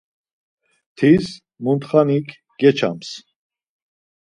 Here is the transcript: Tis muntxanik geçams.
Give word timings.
Tis 0.97 1.25
muntxanik 1.63 2.27
geçams. 2.59 3.09